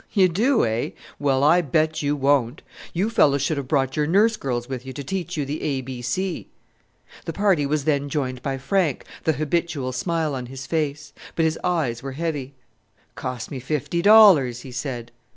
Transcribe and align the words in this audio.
"You 0.13 0.27
do, 0.29 0.65
eh? 0.65 0.89
well, 1.19 1.43
I 1.43 1.61
bet 1.61 2.01
you 2.01 2.15
won't. 2.15 2.63
You 2.91 3.07
fellows 3.07 3.43
should 3.43 3.57
have 3.57 3.67
brought 3.67 3.95
your 3.95 4.07
nurse 4.07 4.35
girls 4.35 4.67
with 4.67 4.83
you 4.83 4.93
to 4.93 5.03
teach 5.03 5.37
you 5.37 5.45
the 5.45 5.61
A 5.61 5.81
B 5.81 6.01
C." 6.01 6.47
The 7.25 7.33
party 7.33 7.67
was 7.67 7.83
then 7.83 8.09
joined 8.09 8.41
by 8.41 8.57
Frank, 8.57 9.05
the 9.25 9.33
habitual 9.33 9.91
smile 9.91 10.33
on 10.33 10.47
his 10.47 10.65
face; 10.65 11.13
but 11.35 11.45
his 11.45 11.59
eyes 11.63 12.01
were 12.01 12.13
heavy. 12.13 12.55
"Cost 13.13 13.51
me 13.51 13.59
fifty 13.59 14.01
dollars!" 14.01 14.61
he 14.61 14.71
said. 14.71 15.11